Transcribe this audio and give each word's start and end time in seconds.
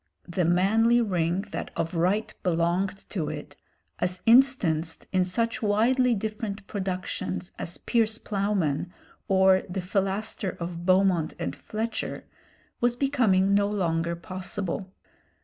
The 0.27 0.45
manly 0.45 0.99
ring 0.99 1.41
that 1.51 1.69
of 1.75 1.93
right 1.93 2.33
belonged 2.41 3.07
to 3.11 3.29
it, 3.29 3.55
as 3.99 4.23
instanced 4.25 5.05
in 5.13 5.25
such 5.25 5.61
widely 5.61 6.15
different 6.15 6.65
productions 6.65 7.51
as 7.59 7.77
'Piers 7.77 8.17
Ploughman,' 8.17 8.91
or 9.27 9.61
the 9.69 9.79
'Philaster' 9.79 10.57
of 10.59 10.87
Beaumont 10.87 11.35
and 11.37 11.55
Fletcher, 11.55 12.23
was 12.79 12.95
becoming 12.95 13.53
no 13.53 13.67
longer 13.67 14.15
possible. 14.15 14.91